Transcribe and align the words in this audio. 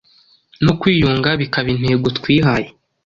No 0.65 0.73
kwiyunga 0.79 1.29
bikaba 1.41 1.67
intego 1.75 2.07
twihaye 2.17 2.67